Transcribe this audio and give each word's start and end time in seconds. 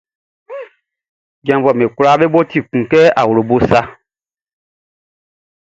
Janvuɛʼm 1.45 1.79
be 1.79 1.85
kwlaa 1.95 2.19
be 2.19 2.25
bo 2.33 2.39
ti 2.49 2.59
kun 2.67 2.81
kɛ 2.91 3.01
awlobo 3.21 3.55
sa. 3.69 3.79